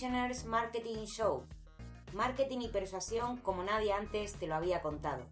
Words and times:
Prisoners 0.00 0.46
Marketing 0.46 1.04
Show. 1.04 1.44
Marketing 2.14 2.60
y 2.62 2.68
persuasión 2.68 3.36
como 3.36 3.62
nadie 3.62 3.92
antes 3.92 4.32
te 4.32 4.46
lo 4.46 4.54
había 4.54 4.80
contado. 4.80 5.26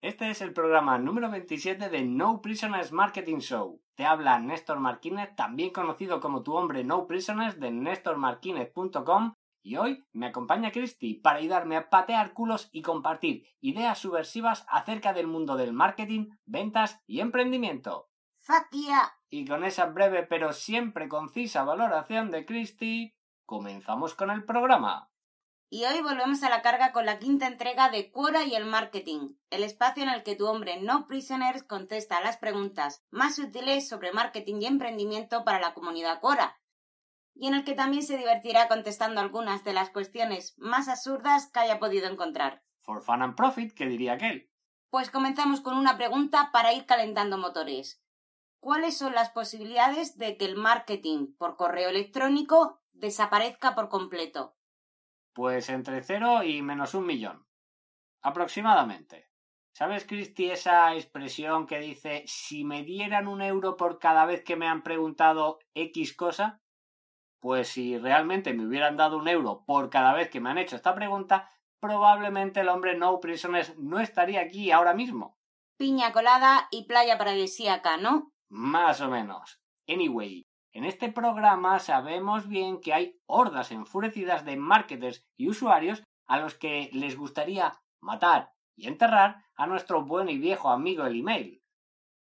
Este 0.00 0.30
es 0.30 0.40
el 0.42 0.52
programa 0.52 0.96
número 0.98 1.28
27 1.28 1.88
de 1.88 2.04
No 2.04 2.40
Prisoners 2.40 2.92
Marketing 2.92 3.38
Show. 3.38 3.80
Te 3.96 4.04
habla 4.04 4.38
Néstor 4.38 4.78
Marquínez, 4.78 5.34
también 5.34 5.70
conocido 5.70 6.20
como 6.20 6.44
tu 6.44 6.54
hombre 6.54 6.84
No 6.84 7.08
Prisoners 7.08 7.58
de 7.58 7.72
nestormarquínez.com 7.72 9.34
y 9.68 9.76
hoy 9.76 10.06
me 10.12 10.28
acompaña 10.28 10.72
Christy 10.72 11.12
para 11.12 11.40
ayudarme 11.40 11.76
a 11.76 11.90
patear 11.90 12.32
culos 12.32 12.70
y 12.72 12.80
compartir 12.80 13.46
ideas 13.60 13.98
subversivas 13.98 14.64
acerca 14.66 15.12
del 15.12 15.26
mundo 15.26 15.58
del 15.58 15.74
marketing, 15.74 16.30
ventas 16.46 17.02
y 17.06 17.20
emprendimiento. 17.20 18.08
¡Fuck 18.38 18.70
yeah! 18.70 19.12
Y 19.28 19.46
con 19.46 19.64
esa 19.64 19.84
breve 19.84 20.22
pero 20.22 20.54
siempre 20.54 21.06
concisa 21.10 21.64
valoración 21.64 22.30
de 22.30 22.46
Christy, 22.46 23.14
comenzamos 23.44 24.14
con 24.14 24.30
el 24.30 24.44
programa. 24.46 25.10
Y 25.68 25.84
hoy 25.84 26.00
volvemos 26.00 26.42
a 26.44 26.48
la 26.48 26.62
carga 26.62 26.92
con 26.92 27.04
la 27.04 27.18
quinta 27.18 27.46
entrega 27.46 27.90
de 27.90 28.10
Quora 28.10 28.44
y 28.44 28.54
el 28.54 28.64
Marketing, 28.64 29.34
el 29.50 29.62
espacio 29.62 30.02
en 30.02 30.08
el 30.08 30.22
que 30.22 30.34
tu 30.34 30.46
hombre 30.46 30.80
No 30.80 31.06
Prisoners 31.06 31.62
contesta 31.62 32.22
las 32.22 32.38
preguntas 32.38 33.04
más 33.10 33.38
útiles 33.38 33.86
sobre 33.86 34.14
marketing 34.14 34.62
y 34.62 34.66
emprendimiento 34.66 35.44
para 35.44 35.60
la 35.60 35.74
comunidad 35.74 36.20
Quora, 36.20 36.58
y 37.38 37.46
en 37.46 37.54
el 37.54 37.64
que 37.64 37.74
también 37.74 38.02
se 38.02 38.16
divertirá 38.16 38.66
contestando 38.66 39.20
algunas 39.20 39.62
de 39.62 39.72
las 39.72 39.90
cuestiones 39.90 40.54
más 40.58 40.88
absurdas 40.88 41.50
que 41.52 41.60
haya 41.60 41.78
podido 41.78 42.08
encontrar. 42.08 42.64
For 42.82 43.00
fun 43.00 43.22
and 43.22 43.36
profit, 43.36 43.72
¿qué 43.72 43.86
diría 43.86 44.14
aquel? 44.14 44.50
Pues 44.90 45.10
comenzamos 45.10 45.60
con 45.60 45.76
una 45.76 45.96
pregunta 45.96 46.50
para 46.52 46.72
ir 46.72 46.84
calentando 46.84 47.38
motores. 47.38 48.02
¿Cuáles 48.58 48.98
son 48.98 49.14
las 49.14 49.30
posibilidades 49.30 50.18
de 50.18 50.36
que 50.36 50.46
el 50.46 50.56
marketing 50.56 51.34
por 51.38 51.56
correo 51.56 51.90
electrónico 51.90 52.82
desaparezca 52.92 53.76
por 53.76 53.88
completo? 53.88 54.56
Pues 55.32 55.68
entre 55.68 56.02
cero 56.02 56.42
y 56.42 56.60
menos 56.62 56.94
un 56.94 57.06
millón. 57.06 57.46
Aproximadamente. 58.20 59.30
¿Sabes, 59.72 60.04
Cristi, 60.04 60.50
esa 60.50 60.92
expresión 60.96 61.68
que 61.68 61.78
dice 61.78 62.24
si 62.26 62.64
me 62.64 62.82
dieran 62.82 63.28
un 63.28 63.42
euro 63.42 63.76
por 63.76 64.00
cada 64.00 64.26
vez 64.26 64.42
que 64.42 64.56
me 64.56 64.66
han 64.66 64.82
preguntado 64.82 65.60
X 65.74 66.16
cosa? 66.16 66.60
Pues 67.40 67.68
si 67.68 67.98
realmente 67.98 68.52
me 68.52 68.66
hubieran 68.66 68.96
dado 68.96 69.18
un 69.18 69.28
euro 69.28 69.64
por 69.66 69.90
cada 69.90 70.12
vez 70.12 70.28
que 70.30 70.40
me 70.40 70.50
han 70.50 70.58
hecho 70.58 70.76
esta 70.76 70.94
pregunta, 70.94 71.50
probablemente 71.80 72.60
el 72.60 72.68
hombre 72.68 72.96
No 72.96 73.20
Prisoners 73.20 73.76
no 73.78 74.00
estaría 74.00 74.40
aquí 74.40 74.70
ahora 74.70 74.94
mismo. 74.94 75.38
Piña 75.78 76.12
colada 76.12 76.66
y 76.70 76.86
playa 76.86 77.18
paradisíaca, 77.18 77.96
¿no? 77.96 78.32
Más 78.48 79.00
o 79.00 79.08
menos. 79.08 79.60
Anyway, 79.86 80.44
en 80.72 80.84
este 80.84 81.10
programa 81.12 81.78
sabemos 81.78 82.48
bien 82.48 82.80
que 82.80 82.92
hay 82.92 83.20
hordas 83.26 83.70
enfurecidas 83.70 84.44
de 84.44 84.56
marketers 84.56 85.24
y 85.36 85.48
usuarios 85.48 86.02
a 86.26 86.38
los 86.38 86.54
que 86.54 86.90
les 86.92 87.16
gustaría 87.16 87.80
matar 88.00 88.52
y 88.76 88.86
enterrar 88.86 89.44
a 89.54 89.66
nuestro 89.66 90.04
buen 90.04 90.28
y 90.28 90.38
viejo 90.38 90.70
amigo 90.70 91.04
el 91.06 91.18
email. 91.18 91.62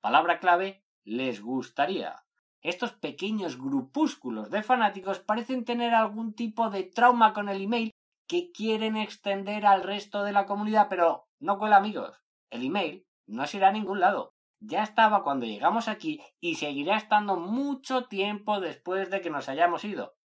Palabra 0.02 0.40
clave, 0.40 0.84
les 1.04 1.42
gustaría. 1.42 2.24
Estos 2.62 2.94
pequeños 2.94 3.58
grupúsculos 3.58 4.50
de 4.50 4.64
fanáticos 4.64 5.20
parecen 5.20 5.66
tener 5.66 5.94
algún 5.94 6.34
tipo 6.34 6.70
de 6.70 6.84
trauma 6.84 7.34
con 7.34 7.50
el 7.50 7.62
email 7.62 7.92
que 8.28 8.52
quieren 8.52 8.98
extender 8.98 9.66
al 9.66 9.84
resto 9.84 10.24
de 10.24 10.32
la 10.32 10.46
comunidad, 10.46 10.88
pero 10.90 11.28
no 11.40 11.58
cuela 11.58 11.78
amigos. 11.78 12.22
El 12.50 12.66
email 12.66 13.06
no 13.26 13.48
se 13.48 13.58
irá 13.58 13.70
a 13.70 13.74
ningún 13.74 14.00
lado 14.00 14.34
ya 14.62 14.84
estaba 14.84 15.24
cuando 15.24 15.48
llegamos 15.48 15.88
aquí 15.88 16.22
y 16.40 16.56
seguirá 16.56 16.96
estando 16.96 17.36
mucho 17.36 18.06
tiempo 18.06 18.60
después 18.60 19.10
de 19.10 19.20
que 19.22 19.32
nos 19.32 19.50
hayamos 19.50 19.84
ido. 19.84 20.16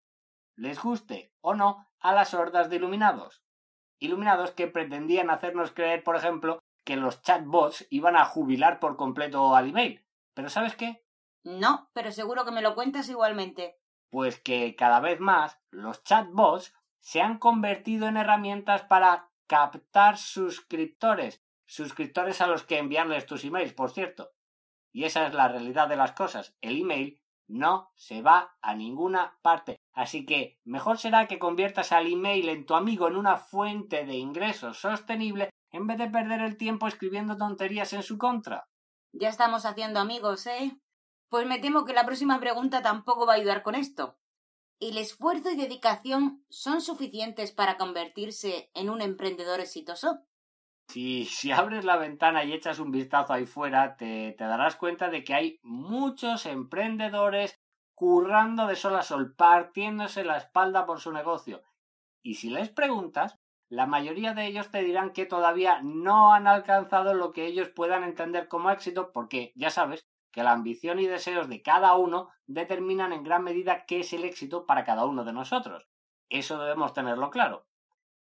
Les 0.56 0.80
guste 0.80 1.32
o 1.41 1.54
no 1.54 1.88
a 2.00 2.12
las 2.12 2.34
hordas 2.34 2.69
de 2.69 2.76
iluminados. 2.76 3.42
Iluminados 3.98 4.50
que 4.50 4.69
pretendían 4.69 5.30
hacernos 5.30 5.72
creer, 5.72 6.04
por 6.04 6.16
ejemplo, 6.16 6.60
que 6.84 6.96
los 6.96 7.22
chatbots 7.22 7.86
iban 7.91 8.14
a 8.14 8.26
jubilar 8.26 8.78
por 8.78 8.96
completo 8.96 9.56
al 9.56 9.70
email. 9.70 10.04
Pero 10.34 10.50
¿sabes 10.50 10.76
qué? 10.76 11.02
No, 11.46 11.90
pero 11.92 12.10
seguro 12.10 12.44
que 12.44 12.50
me 12.50 12.60
lo 12.60 12.74
cuentas 12.74 13.08
igualmente. 13.08 13.78
Pues 14.10 14.40
que 14.40 14.74
cada 14.74 14.98
vez 14.98 15.20
más 15.20 15.58
los 15.70 16.02
chatbots 16.02 16.74
se 16.98 17.22
han 17.22 17.38
convertido 17.38 18.08
en 18.08 18.16
herramientas 18.16 18.82
para 18.82 19.30
captar 19.46 20.18
suscriptores 20.18 21.40
suscriptores 21.66 22.40
a 22.40 22.48
los 22.48 22.64
que 22.64 22.78
enviarles 22.78 23.26
tus 23.26 23.44
emails, 23.44 23.72
por 23.72 23.90
cierto. 23.90 24.32
Y 24.92 25.04
esa 25.04 25.26
es 25.26 25.34
la 25.34 25.48
realidad 25.48 25.88
de 25.88 25.96
las 25.96 26.12
cosas. 26.12 26.56
El 26.60 26.80
email 26.80 27.20
no 27.48 27.92
se 27.94 28.22
va 28.22 28.56
a 28.60 28.74
ninguna 28.74 29.38
parte. 29.42 29.76
Así 29.92 30.26
que 30.26 30.58
mejor 30.64 30.98
será 30.98 31.28
que 31.28 31.38
conviertas 31.38 31.92
al 31.92 32.06
email 32.06 32.48
en 32.48 32.66
tu 32.66 32.74
amigo 32.74 33.06
en 33.08 33.16
una 33.16 33.36
fuente 33.36 34.04
de 34.04 34.14
ingresos 34.14 34.78
sostenible 34.78 35.50
en 35.70 35.86
vez 35.86 35.98
de 35.98 36.10
perder 36.10 36.40
el 36.40 36.56
tiempo 36.56 36.88
escribiendo 36.88 37.36
tonterías 37.36 37.92
en 37.92 38.02
su 38.02 38.18
contra. 38.18 38.64
Ya 39.12 39.28
estamos 39.28 39.64
haciendo 39.64 40.00
amigos, 40.00 40.46
¿eh? 40.46 40.78
Pues 41.28 41.47
me 41.47 41.59
temo 41.59 41.84
que 41.84 41.92
la 41.92 42.06
próxima 42.06 42.38
pregunta 42.38 42.82
tampoco 42.82 43.26
va 43.26 43.34
a 43.34 43.37
ayudar 43.37 43.62
con 43.62 43.75
esto. 43.75 44.19
¿El 44.78 44.98
esfuerzo 44.98 45.50
y 45.50 45.56
dedicación 45.56 46.44
son 46.48 46.81
suficientes 46.81 47.50
para 47.50 47.76
convertirse 47.76 48.70
en 48.75 48.91
un 48.91 49.00
emprendedor 49.00 49.60
exitoso? 49.60 50.20
Si, 50.88 51.25
si 51.25 51.50
abres 51.50 51.84
la 51.84 51.97
ventana 51.97 52.44
y 52.44 52.53
echas 52.53 52.78
un 52.78 52.92
vistazo 52.92 53.32
ahí 53.32 53.47
fuera, 53.47 53.97
te, 53.97 54.34
te 54.38 54.44
darás 54.44 54.76
cuenta 54.76 55.09
de 55.09 55.25
que 55.25 55.34
hay 55.34 55.59
muchos 55.62 56.47
emprendedores 56.47 57.58
currando 57.94 58.66
de 58.66 58.76
sol 58.76 58.94
a 58.94 59.03
sol, 59.03 59.34
partiéndose 59.34 60.25
la 60.25 60.37
espalda 60.37 60.87
por 60.87 61.00
su 61.00 61.10
negocio. 61.10 61.62
Y 62.22 62.34
si 62.34 62.50
les 62.50 62.69
preguntas, 62.69 63.38
la 63.69 63.87
mayoría 63.87 64.34
de 64.34 64.47
ellos 64.47 64.70
te 64.70 64.84
dirán 64.84 65.12
que 65.12 65.26
todavía 65.26 65.81
no 65.82 66.34
han 66.34 66.47
alcanzado 66.47 67.14
lo 67.14 67.32
que 67.32 67.47
ellos 67.47 67.69
puedan 67.70 68.04
entender 68.04 68.47
como 68.47 68.70
éxito, 68.70 69.10
porque 69.12 69.53
ya 69.56 69.70
sabes 69.70 70.06
que 70.36 70.42
la 70.42 70.52
ambición 70.52 70.98
y 70.98 71.06
deseos 71.06 71.48
de 71.48 71.62
cada 71.62 71.97
uno 71.97 72.28
determinan 72.47 73.14
en 73.14 73.22
gran 73.22 73.42
medida 73.42 73.86
qué 73.86 74.00
es 74.00 74.12
el 74.12 74.22
éxito 74.22 74.66
para 74.66 74.84
cada 74.84 75.06
uno 75.06 75.24
de 75.24 75.32
nosotros. 75.32 75.88
Eso 76.28 76.58
debemos 76.58 76.92
tenerlo 76.92 77.30
claro. 77.30 77.66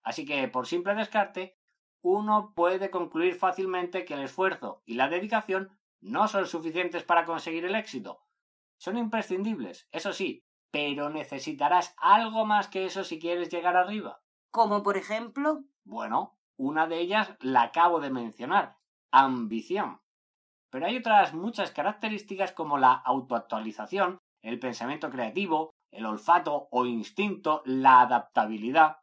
Así 0.02 0.24
que, 0.24 0.48
por 0.48 0.66
simple 0.66 0.94
descarte, 0.94 1.58
uno 2.00 2.54
puede 2.56 2.90
concluir 2.90 3.34
fácilmente 3.34 4.06
que 4.06 4.14
el 4.14 4.20
esfuerzo 4.20 4.82
y 4.86 4.94
la 4.94 5.10
dedicación 5.10 5.78
no 6.00 6.26
son 6.26 6.46
suficientes 6.46 7.04
para 7.04 7.26
conseguir 7.26 7.66
el 7.66 7.74
éxito. 7.74 8.22
Son 8.78 8.96
imprescindibles, 8.96 9.86
eso 9.92 10.14
sí, 10.14 10.46
pero 10.70 11.10
necesitarás 11.10 11.94
algo 11.98 12.46
más 12.46 12.68
que 12.68 12.86
eso 12.86 13.04
si 13.04 13.18
quieres 13.18 13.50
llegar 13.50 13.76
arriba. 13.76 14.22
¿Como 14.50 14.82
por 14.82 14.96
ejemplo? 14.96 15.64
Bueno, 15.84 16.38
una 16.56 16.86
de 16.86 16.98
ellas 16.98 17.36
la 17.40 17.64
acabo 17.64 18.00
de 18.00 18.08
mencionar, 18.08 18.78
ambición. 19.10 20.00
Pero 20.70 20.86
hay 20.86 20.96
otras 20.96 21.34
muchas 21.34 21.72
características 21.72 22.52
como 22.52 22.78
la 22.78 22.92
autoactualización, 22.92 24.18
el 24.42 24.58
pensamiento 24.58 25.10
creativo, 25.10 25.70
el 25.92 26.06
olfato 26.06 26.68
o 26.70 26.86
instinto, 26.86 27.62
la 27.64 28.00
adaptabilidad, 28.02 28.98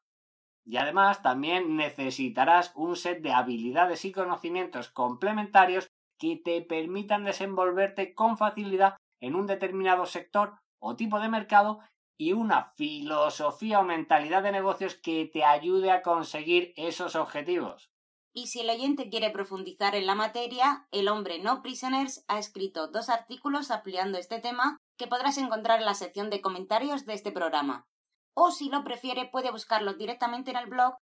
y 0.68 0.76
además 0.76 1.22
también 1.22 1.78
necesitarás 1.78 2.74
un 2.76 2.98
set 2.98 3.22
de 3.22 3.32
habilidades 3.32 4.04
y 4.04 4.12
conocimientos 4.12 4.90
complementarios 4.90 5.88
que 6.20 6.36
te 6.36 6.62
permitan 6.62 7.24
desenvolverte 7.24 8.14
con 8.14 8.38
facilidad 8.38 8.98
en 9.22 9.36
un 9.36 9.48
determinado 9.48 10.06
sector 10.06 10.60
o 10.82 10.98
tipo 10.98 11.22
de 11.22 11.30
mercado 11.30 11.80
y 12.20 12.34
una 12.34 12.74
filosofía 12.76 13.80
o 13.80 13.84
mentalidad 13.84 14.44
de 14.44 14.52
negocios 14.52 14.96
que 14.96 15.30
te 15.32 15.46
ayude 15.46 15.92
a 15.92 16.02
conseguir 16.02 16.74
esos 16.76 17.16
objetivos. 17.16 17.90
Y 18.38 18.46
si 18.46 18.60
el 18.60 18.70
oyente 18.70 19.10
quiere 19.10 19.32
profundizar 19.32 19.96
en 19.96 20.06
la 20.06 20.14
materia, 20.14 20.86
el 20.92 21.08
hombre 21.08 21.40
no 21.40 21.64
prisoners 21.64 22.24
ha 22.28 22.38
escrito 22.38 22.88
dos 22.88 23.10
artículos 23.10 23.72
ampliando 23.72 24.20
este 24.20 24.40
tema 24.40 24.78
que 24.96 25.08
podrás 25.08 25.40
encontrar 25.40 25.80
en 25.80 25.86
la 25.86 25.96
sección 25.96 26.30
de 26.30 26.40
comentarios 26.40 27.08
de 27.08 27.16
este 27.16 27.32
programa 27.32 27.88
o 28.36 28.52
si 28.52 28.70
lo 28.70 28.84
prefiere 28.84 29.26
puede 29.26 29.50
buscarlos 29.50 29.98
directamente 29.98 30.52
en 30.52 30.58
el 30.58 30.68
blog 30.68 30.98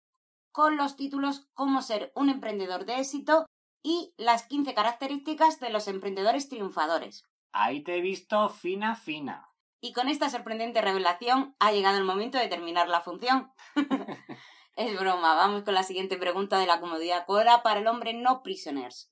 con 0.50 0.78
los 0.78 0.96
títulos 0.96 1.46
Cómo 1.52 1.82
ser 1.82 2.10
un 2.14 2.30
emprendedor 2.30 2.86
de 2.86 3.00
éxito 3.00 3.44
y 3.82 4.14
las 4.16 4.46
15 4.46 4.72
características 4.72 5.60
de 5.60 5.68
los 5.68 5.88
emprendedores 5.88 6.48
triunfadores. 6.48 7.26
Ahí 7.52 7.84
te 7.84 7.98
he 7.98 8.00
visto 8.00 8.48
fina 8.48 8.96
fina. 8.96 9.50
Y 9.82 9.92
con 9.92 10.08
esta 10.08 10.30
sorprendente 10.30 10.80
revelación 10.80 11.54
ha 11.58 11.70
llegado 11.70 11.98
el 11.98 12.04
momento 12.04 12.38
de 12.38 12.48
terminar 12.48 12.88
la 12.88 13.02
función. 13.02 13.52
es 14.76 14.98
broma, 14.98 15.34
vamos 15.34 15.62
con 15.62 15.74
la 15.74 15.82
siguiente 15.82 16.18
pregunta 16.18 16.58
de 16.58 16.66
la 16.66 16.80
comodidad 16.80 17.24
Cora 17.26 17.62
para 17.62 17.80
el 17.80 17.86
hombre 17.86 18.12
no 18.12 18.42
prisoners. 18.42 19.10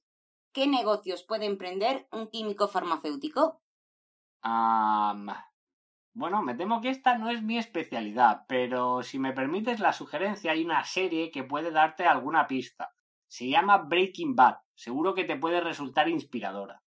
¿Qué 0.52 0.66
negocios 0.66 1.25
puede 1.25 1.46
emprender 1.46 2.06
un 2.12 2.28
químico 2.28 2.69
farmacéutico? 2.69 3.61
Bueno, 6.12 6.43
me 6.43 6.55
temo 6.55 6.81
que 6.81 6.90
esta 6.90 7.19
no 7.19 7.31
es 7.31 7.43
mi 7.43 7.58
especialidad, 7.58 8.44
pero 8.46 9.02
si 9.02 9.19
me 9.19 9.32
permites 9.32 9.81
la 9.81 9.93
sugerencia, 9.93 10.52
hay 10.52 10.64
una 10.64 10.84
serie 10.84 11.31
que 11.32 11.43
puede 11.43 11.72
darte 11.72 12.05
alguna 12.06 12.46
pista. 12.46 12.94
Se 13.26 13.49
llama 13.49 13.78
Breaking 13.78 14.37
Bad. 14.37 14.58
Seguro 14.76 15.14
que 15.14 15.25
te 15.25 15.37
puede 15.37 15.61
resultar 15.61 16.08
inspiradora. 16.08 16.82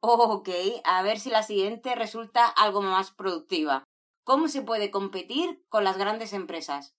Ok, 0.00 0.48
a 0.84 1.02
ver 1.02 1.18
si 1.18 1.28
la 1.28 1.42
siguiente 1.42 1.94
resulta 1.94 2.46
algo 2.46 2.80
más 2.80 3.10
productiva. 3.10 3.84
¿Cómo 4.24 4.48
se 4.48 4.62
puede 4.62 4.90
competir 4.90 5.62
con 5.68 5.84
las 5.84 5.98
grandes 5.98 6.32
empresas? 6.32 6.94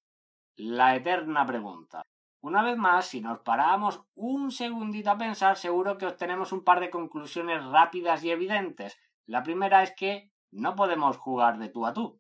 La 0.58 0.96
eterna 0.96 1.46
pregunta. 1.46 2.04
Una 2.42 2.62
vez 2.62 2.78
más, 2.78 3.06
si 3.06 3.22
nos 3.22 3.40
paramos 3.40 4.04
un 4.16 4.52
segundito 4.52 5.10
a 5.10 5.18
pensar, 5.18 5.56
seguro 5.56 5.98
que 5.98 6.06
obtenemos 6.06 6.52
un 6.52 6.64
par 6.64 6.82
de 6.82 6.90
conclusiones 6.90 7.64
rápidas 7.64 8.24
y 8.24 8.32
evidentes. 8.32 9.00
La 9.26 9.44
primera 9.44 9.82
es 9.82 9.94
que 9.96 10.30
no 10.52 10.76
podemos 10.76 11.18
jugar 11.18 11.58
de 11.58 11.70
tú 11.70 11.86
a 11.86 11.94
tú. 11.94 12.20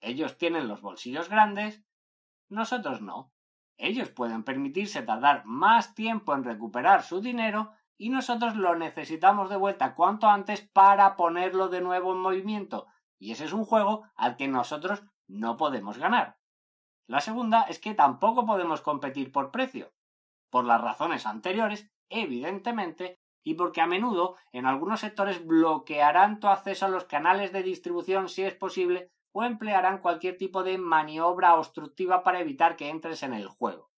Ellos 0.00 0.36
tienen 0.36 0.68
los 0.68 0.82
bolsillos 0.82 1.30
grandes, 1.30 1.82
nosotros 2.50 3.00
no. 3.00 3.32
Ellos 3.78 4.10
pueden 4.10 4.44
permitirse 4.44 5.02
tardar 5.02 5.44
más 5.46 5.94
tiempo 5.94 6.34
en 6.34 6.44
recuperar 6.44 7.02
su 7.02 7.22
dinero 7.22 7.72
y 7.96 8.10
nosotros 8.10 8.54
lo 8.54 8.76
necesitamos 8.76 9.48
de 9.48 9.56
vuelta 9.56 9.94
cuanto 9.94 10.28
antes 10.28 10.60
para 10.60 11.16
ponerlo 11.16 11.68
de 11.68 11.80
nuevo 11.80 12.12
en 12.12 12.18
movimiento. 12.18 12.86
Y 13.18 13.32
ese 13.32 13.46
es 13.46 13.52
un 13.54 13.64
juego 13.64 14.02
al 14.14 14.36
que 14.36 14.48
nosotros 14.48 15.04
no 15.26 15.56
podemos 15.56 15.96
ganar. 15.96 16.41
La 17.12 17.20
segunda 17.20 17.64
es 17.68 17.78
que 17.78 17.92
tampoco 17.92 18.46
podemos 18.46 18.80
competir 18.80 19.32
por 19.32 19.50
precio. 19.50 19.92
Por 20.48 20.64
las 20.64 20.80
razones 20.80 21.26
anteriores, 21.26 21.92
evidentemente, 22.08 23.20
y 23.44 23.52
porque 23.52 23.82
a 23.82 23.86
menudo 23.86 24.36
en 24.50 24.64
algunos 24.64 25.00
sectores 25.00 25.46
bloquearán 25.46 26.40
tu 26.40 26.48
acceso 26.48 26.86
a 26.86 26.88
los 26.88 27.04
canales 27.04 27.52
de 27.52 27.62
distribución 27.62 28.30
si 28.30 28.44
es 28.44 28.54
posible 28.54 29.10
o 29.32 29.44
emplearán 29.44 29.98
cualquier 29.98 30.38
tipo 30.38 30.62
de 30.62 30.78
maniobra 30.78 31.54
obstructiva 31.56 32.22
para 32.22 32.40
evitar 32.40 32.76
que 32.76 32.88
entres 32.88 33.22
en 33.22 33.34
el 33.34 33.46
juego. 33.46 33.90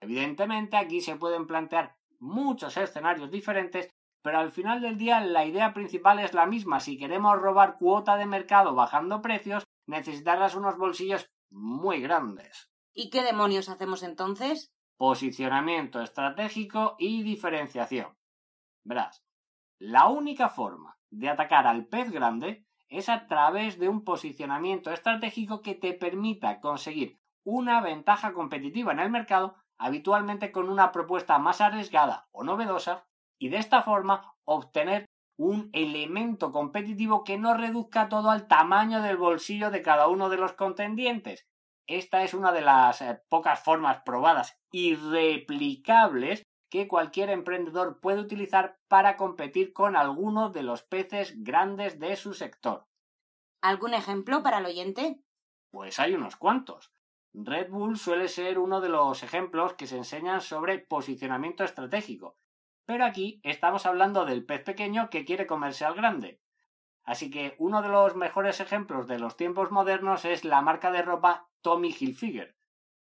Evidentemente 0.00 0.78
aquí 0.78 1.02
se 1.02 1.16
pueden 1.16 1.46
plantear 1.46 1.98
muchos 2.18 2.78
escenarios 2.78 3.30
diferentes, 3.30 3.90
pero 4.22 4.38
al 4.38 4.50
final 4.50 4.80
del 4.80 4.96
día 4.96 5.20
la 5.20 5.44
idea 5.44 5.74
principal 5.74 6.18
es 6.18 6.32
la 6.32 6.46
misma. 6.46 6.80
Si 6.80 6.96
queremos 6.96 7.38
robar 7.38 7.76
cuota 7.76 8.16
de 8.16 8.24
mercado 8.24 8.74
bajando 8.74 9.20
precios, 9.20 9.64
necesitarás 9.86 10.54
unos 10.54 10.78
bolsillos 10.78 11.28
muy 11.54 12.00
grandes. 12.00 12.70
¿Y 12.92 13.10
qué 13.10 13.22
demonios 13.22 13.68
hacemos 13.68 14.02
entonces? 14.02 14.74
Posicionamiento 14.96 16.00
estratégico 16.00 16.96
y 16.98 17.22
diferenciación. 17.22 18.16
Verás, 18.84 19.24
la 19.78 20.08
única 20.08 20.48
forma 20.48 20.98
de 21.10 21.28
atacar 21.28 21.66
al 21.66 21.86
pez 21.86 22.10
grande 22.10 22.66
es 22.88 23.08
a 23.08 23.26
través 23.26 23.78
de 23.78 23.88
un 23.88 24.04
posicionamiento 24.04 24.92
estratégico 24.92 25.62
que 25.62 25.74
te 25.74 25.94
permita 25.94 26.60
conseguir 26.60 27.20
una 27.44 27.80
ventaja 27.80 28.32
competitiva 28.32 28.92
en 28.92 29.00
el 29.00 29.10
mercado, 29.10 29.56
habitualmente 29.78 30.52
con 30.52 30.68
una 30.68 30.92
propuesta 30.92 31.38
más 31.38 31.60
arriesgada 31.60 32.28
o 32.32 32.44
novedosa, 32.44 33.06
y 33.38 33.48
de 33.48 33.58
esta 33.58 33.82
forma 33.82 34.34
obtener 34.44 35.06
un 35.36 35.70
elemento 35.72 36.52
competitivo 36.52 37.24
que 37.24 37.38
no 37.38 37.54
reduzca 37.54 38.08
todo 38.08 38.30
al 38.30 38.46
tamaño 38.46 39.02
del 39.02 39.16
bolsillo 39.16 39.70
de 39.70 39.82
cada 39.82 40.08
uno 40.08 40.28
de 40.28 40.36
los 40.36 40.52
contendientes. 40.52 41.46
Esta 41.86 42.22
es 42.22 42.34
una 42.34 42.52
de 42.52 42.62
las 42.62 43.02
eh, 43.02 43.20
pocas 43.28 43.62
formas 43.62 44.02
probadas 44.04 44.58
y 44.70 44.94
replicables 44.94 46.42
que 46.70 46.88
cualquier 46.88 47.30
emprendedor 47.30 48.00
puede 48.00 48.20
utilizar 48.20 48.78
para 48.88 49.16
competir 49.16 49.72
con 49.72 49.96
alguno 49.96 50.50
de 50.50 50.62
los 50.62 50.82
peces 50.82 51.34
grandes 51.42 52.00
de 52.00 52.16
su 52.16 52.34
sector. 52.34 52.86
¿Algún 53.60 53.94
ejemplo 53.94 54.42
para 54.42 54.58
el 54.58 54.66
oyente? 54.66 55.20
Pues 55.70 55.98
hay 55.98 56.14
unos 56.14 56.36
cuantos. 56.36 56.92
Red 57.32 57.70
Bull 57.70 57.96
suele 57.96 58.28
ser 58.28 58.58
uno 58.58 58.80
de 58.80 58.88
los 58.88 59.22
ejemplos 59.22 59.74
que 59.74 59.86
se 59.86 59.96
enseñan 59.96 60.40
sobre 60.40 60.78
posicionamiento 60.78 61.64
estratégico, 61.64 62.36
pero 62.86 63.04
aquí 63.04 63.40
estamos 63.42 63.86
hablando 63.86 64.24
del 64.24 64.44
pez 64.44 64.62
pequeño 64.62 65.10
que 65.10 65.24
quiere 65.24 65.46
comerse 65.46 65.84
al 65.84 65.94
grande. 65.94 66.40
Así 67.04 67.30
que 67.30 67.54
uno 67.58 67.82
de 67.82 67.88
los 67.88 68.16
mejores 68.16 68.60
ejemplos 68.60 69.06
de 69.06 69.18
los 69.18 69.36
tiempos 69.36 69.70
modernos 69.70 70.24
es 70.24 70.44
la 70.44 70.62
marca 70.62 70.90
de 70.90 71.02
ropa 71.02 71.48
Tommy 71.60 71.94
Hilfiger, 71.98 72.56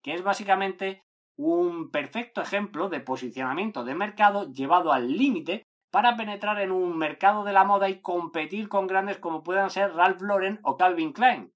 que 0.03 0.15
es 0.15 0.23
básicamente 0.23 1.05
un 1.37 1.91
perfecto 1.91 2.41
ejemplo 2.41 2.89
de 2.89 3.01
posicionamiento 3.01 3.85
de 3.85 3.95
mercado 3.95 4.51
llevado 4.51 4.93
al 4.93 5.13
límite 5.17 5.63
para 5.91 6.17
penetrar 6.17 6.61
en 6.61 6.73
un 6.73 6.97
mercado 6.97 7.45
de 7.45 7.53
la 7.53 7.65
moda 7.65 7.89
y 7.89 8.01
competir 8.01 8.69
con 8.69 8.87
grandes 8.87 9.19
como 9.19 9.43
puedan 9.43 9.71
ser 9.71 9.95
Ralph 9.95 10.21
Lauren 10.21 10.61
o 10.63 10.77
Calvin 10.77 11.13
Klein. 11.13 11.53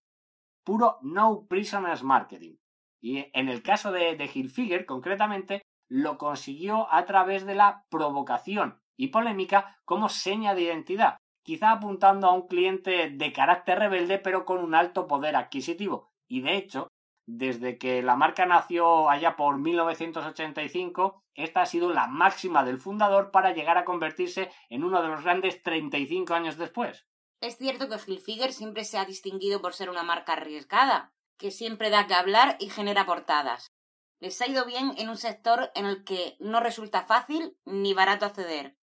Puro 0.64 0.98
no 1.02 1.46
prisoners 1.48 2.02
marketing. 2.02 2.56
Y 3.00 3.30
en 3.32 3.48
el 3.48 3.62
caso 3.62 3.92
de, 3.92 4.16
de 4.16 4.30
Hilfiger, 4.32 4.84
concretamente, 4.86 5.62
lo 5.90 6.16
consiguió 6.16 6.90
a 6.90 7.04
través 7.04 7.44
de 7.44 7.54
la 7.54 7.84
provocación 7.90 8.80
y 8.96 9.08
polémica 9.08 9.78
como 9.84 10.08
seña 10.08 10.54
de 10.54 10.62
identidad, 10.62 11.16
quizá 11.42 11.72
apuntando 11.72 12.28
a 12.28 12.32
un 12.32 12.46
cliente 12.46 13.10
de 13.10 13.32
carácter 13.32 13.80
rebelde 13.80 14.18
pero 14.18 14.44
con 14.44 14.58
un 14.58 14.74
alto 14.74 15.06
poder 15.06 15.36
adquisitivo. 15.36 16.08
Y 16.28 16.42
de 16.42 16.56
hecho, 16.56 16.88
desde 17.26 17.76
que 17.76 18.02
la 18.02 18.16
marca 18.16 18.46
nació 18.46 19.10
allá 19.10 19.36
por 19.36 19.58
1985, 19.58 21.22
esta 21.34 21.62
ha 21.62 21.66
sido 21.66 21.92
la 21.92 22.06
máxima 22.06 22.64
del 22.64 22.78
fundador 22.78 23.32
para 23.32 23.52
llegar 23.52 23.76
a 23.76 23.84
convertirse 23.84 24.50
en 24.68 24.84
uno 24.84 25.02
de 25.02 25.08
los 25.08 25.24
grandes 25.24 25.62
35 25.62 26.34
años 26.34 26.56
después. 26.56 27.06
Es 27.40 27.56
cierto 27.56 27.88
que 27.88 27.96
Hilfiger 27.96 28.52
siempre 28.52 28.84
se 28.84 28.98
ha 28.98 29.04
distinguido 29.04 29.60
por 29.60 29.74
ser 29.74 29.90
una 29.90 30.02
marca 30.02 30.34
arriesgada, 30.34 31.12
que 31.36 31.50
siempre 31.50 31.90
da 31.90 32.06
que 32.06 32.14
hablar 32.14 32.56
y 32.60 32.68
genera 32.68 33.06
portadas. 33.06 33.72
Les 34.20 34.40
ha 34.40 34.46
ido 34.46 34.64
bien 34.66 34.94
en 34.98 35.08
un 35.08 35.16
sector 35.16 35.72
en 35.74 35.86
el 35.86 36.04
que 36.04 36.36
no 36.40 36.60
resulta 36.60 37.02
fácil 37.02 37.58
ni 37.64 37.94
barato 37.94 38.26
acceder. 38.26 38.78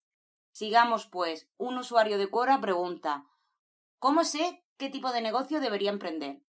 Sigamos, 0.51 1.06
pues, 1.06 1.50
un 1.57 1.78
usuario 1.78 2.18
de 2.18 2.28
Quora 2.28 2.60
pregunta 2.60 3.28
¿Cómo 4.00 4.24
sé 4.24 4.63
qué 4.78 4.89
tipo 4.89 5.12
de 5.12 5.22
negocio 5.22 5.60
debería 5.60 5.89
emprender? 5.89 6.44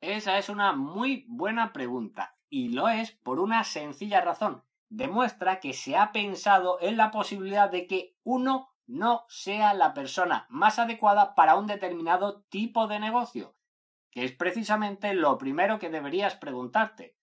Esa 0.00 0.38
es 0.38 0.48
una 0.48 0.72
muy 0.72 1.24
buena 1.28 1.72
pregunta 1.72 2.36
y 2.48 2.68
lo 2.68 2.88
es 2.88 3.10
por 3.10 3.40
una 3.40 3.64
sencilla 3.64 4.20
razón. 4.20 4.62
Demuestra 4.88 5.58
que 5.58 5.72
se 5.72 5.96
ha 5.96 6.12
pensado 6.12 6.78
en 6.80 6.96
la 6.96 7.10
posibilidad 7.10 7.68
de 7.68 7.88
que 7.88 8.16
uno 8.22 8.72
no 8.86 9.24
sea 9.28 9.74
la 9.74 9.94
persona 9.94 10.46
más 10.48 10.78
adecuada 10.78 11.34
para 11.34 11.56
un 11.56 11.66
determinado 11.66 12.42
tipo 12.42 12.86
de 12.86 13.00
negocio, 13.00 13.56
que 14.12 14.24
es 14.24 14.32
precisamente 14.32 15.12
lo 15.14 15.38
primero 15.38 15.80
que 15.80 15.90
deberías 15.90 16.36
preguntarte. 16.36 17.15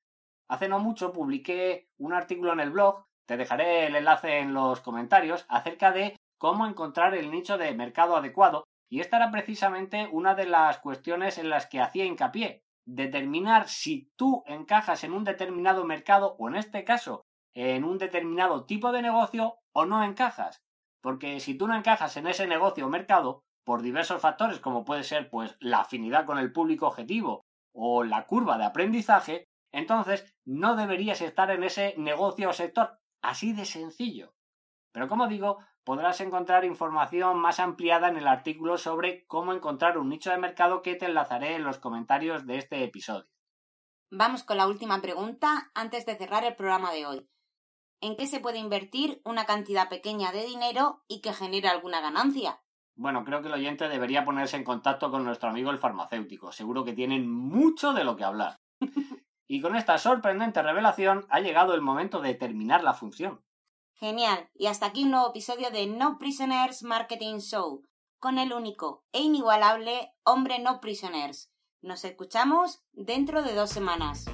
Hace 0.50 0.68
no 0.68 0.80
mucho 0.80 1.14
publiqué 1.14 1.88
un 1.98 2.14
artículo 2.14 2.54
en 2.54 2.60
el 2.60 2.72
blog, 2.72 3.06
te 3.26 3.38
dejaré 3.38 3.88
el 3.88 3.96
enlace 3.96 4.40
en 4.40 4.54
los 4.54 4.82
comentarios, 4.82 5.46
acerca 5.50 5.92
de 5.92 6.18
cómo 6.38 6.68
encontrar 6.68 7.16
el 7.16 7.32
nicho 7.32 7.58
de 7.58 7.74
mercado 7.74 8.16
adecuado, 8.16 8.66
y 8.90 9.00
esta 9.00 9.18
era 9.18 9.32
precisamente 9.32 10.08
una 10.12 10.36
de 10.36 10.46
las 10.46 10.80
cuestiones 10.80 11.38
en 11.38 11.50
las 11.50 11.68
que 11.68 11.82
hacía 11.82 12.06
hincapié 12.06 12.64
determinar 12.86 13.70
si 13.70 14.12
tú 14.16 14.44
encajas 14.46 15.04
en 15.04 15.14
un 15.14 15.24
determinado 15.24 15.86
mercado 15.86 16.36
o 16.38 16.50
en 16.50 16.56
este 16.56 16.84
caso 16.84 17.26
en 17.56 17.84
un 17.84 17.98
determinado 17.98 18.66
tipo 18.66 18.92
de 18.92 19.02
negocio 19.02 19.60
o 19.74 19.86
no 19.86 20.04
encajas. 20.04 20.62
Porque 21.02 21.40
si 21.40 21.56
tú 21.56 21.68
no 21.68 21.76
encajas 21.76 22.18
en 22.18 22.28
ese 22.28 22.48
negocio 22.48 22.86
o 22.86 22.90
mercado, 22.90 23.42
por 23.66 23.82
diversos 23.82 24.22
factores 24.22 24.60
como 24.60 24.84
puede 24.84 25.04
ser 25.04 25.30
pues 25.30 25.56
la 25.60 25.82
afinidad 25.82 26.26
con 26.26 26.38
el 26.38 26.52
público 26.52 26.88
objetivo 26.88 27.46
o 27.74 28.04
la 28.04 28.26
curva 28.26 28.58
de 28.58 28.66
aprendizaje, 28.66 29.46
entonces 29.74 30.34
no 30.46 30.78
deberías 30.78 31.20
estar 31.22 31.52
en 31.52 31.64
ese 31.64 31.96
negocio 31.98 32.50
o 32.50 32.54
sector. 32.54 33.00
Así 33.22 33.54
de 33.54 33.66
sencillo. 33.66 34.34
Pero 34.94 35.10
como 35.10 35.28
digo, 35.28 35.58
podrás 35.84 36.22
encontrar 36.22 36.64
información 36.64 37.40
más 37.40 37.60
ampliada 37.60 38.08
en 38.08 38.18
el 38.18 38.28
artículo 38.28 38.78
sobre 38.78 39.26
cómo 39.26 39.52
encontrar 39.52 39.98
un 39.98 40.10
nicho 40.10 40.30
de 40.30 40.38
mercado 40.38 40.82
que 40.84 40.96
te 40.96 41.08
enlazaré 41.08 41.56
en 41.56 41.64
los 41.64 41.80
comentarios 41.80 42.46
de 42.46 42.58
este 42.58 42.84
episodio. 42.84 43.28
Vamos 44.12 44.44
con 44.44 44.58
la 44.58 44.68
última 44.68 45.02
pregunta 45.02 45.72
antes 45.74 46.06
de 46.06 46.16
cerrar 46.16 46.46
el 46.46 46.56
programa 46.56 46.94
de 46.94 47.08
hoy. 47.08 47.30
¿En 48.00 48.16
qué 48.16 48.28
se 48.28 48.40
puede 48.40 48.60
invertir 48.60 49.22
una 49.26 49.46
cantidad 49.46 49.90
pequeña 49.90 50.32
de 50.32 50.46
dinero 50.46 51.04
y 51.08 51.22
que 51.22 51.34
genere 51.34 51.70
alguna 51.70 52.00
ganancia? 52.00 52.62
Bueno, 52.96 53.24
creo 53.24 53.42
que 53.42 53.48
el 53.48 53.56
oyente 53.56 53.90
debería 53.90 54.24
ponerse 54.24 54.58
en 54.58 54.64
contacto 54.64 55.10
con 55.10 55.24
nuestro 55.24 55.50
amigo 55.50 55.72
el 55.72 55.80
farmacéutico. 55.80 56.52
Seguro 56.52 56.84
que 56.84 56.94
tienen 56.94 57.32
mucho 57.32 57.94
de 57.94 58.04
lo 58.04 58.16
que 58.16 58.24
hablar. 58.24 58.60
Y 59.54 59.62
con 59.62 59.76
esta 59.76 60.00
sorprendente 60.00 60.64
revelación 60.64 61.28
ha 61.30 61.40
llegado 61.40 61.76
el 61.76 61.82
momento 61.82 62.22
de 62.22 62.34
terminar 62.34 62.84
la 62.84 62.96
función. 62.96 63.46
Genial. 63.94 64.50
Y 64.56 64.66
hasta 64.66 64.88
aquí 64.88 65.04
un 65.04 65.12
nuevo 65.12 65.30
episodio 65.30 65.70
de 65.70 65.86
No 65.86 66.18
Prisoners 66.18 66.82
Marketing 66.82 67.38
Show, 67.38 67.86
con 68.18 68.40
el 68.40 68.52
único 68.52 69.06
e 69.12 69.20
inigualable 69.20 70.12
hombre 70.24 70.58
No 70.58 70.82
Prisoners. 70.82 71.52
Nos 71.82 72.04
escuchamos 72.04 72.84
dentro 72.94 73.44
de 73.44 73.54
dos 73.54 73.70
semanas. 73.70 74.26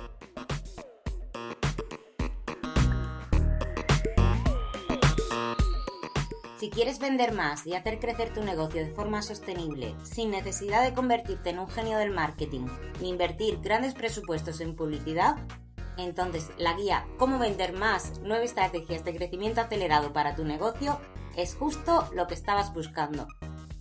Si 6.59 6.69
quieres 6.69 6.99
vender 6.99 7.31
más 7.31 7.65
y 7.65 7.73
hacer 7.73 7.99
crecer 7.99 8.33
tu 8.33 8.43
negocio 8.43 8.83
de 8.83 8.91
forma 8.91 9.21
sostenible, 9.21 9.95
sin 10.03 10.29
necesidad 10.29 10.83
de 10.83 10.93
convertirte 10.93 11.51
en 11.51 11.59
un 11.59 11.69
genio 11.69 11.97
del 11.97 12.11
marketing 12.11 12.67
ni 12.99 13.07
invertir 13.07 13.61
grandes 13.61 13.93
presupuestos 13.93 14.59
en 14.59 14.75
publicidad, 14.75 15.37
entonces, 15.95 16.51
la 16.57 16.73
guía 16.73 17.07
Cómo 17.17 17.39
vender 17.39 17.71
más, 17.71 18.19
nueve 18.23 18.43
estrategias 18.43 19.05
de 19.05 19.15
crecimiento 19.15 19.61
acelerado 19.61 20.11
para 20.11 20.35
tu 20.35 20.43
negocio 20.43 20.99
es 21.37 21.55
justo 21.55 22.09
lo 22.13 22.27
que 22.27 22.33
estabas 22.33 22.73
buscando. 22.73 23.25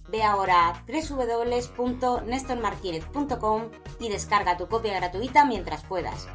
Ve 0.09 0.23
ahora 0.23 0.85
www.nestormartinez.com 0.87 3.71
y 3.99 4.09
descarga 4.09 4.57
tu 4.57 4.69
copia 4.69 4.95
gratuita 4.95 5.45
mientras 5.45 5.83
puedas. 5.83 6.29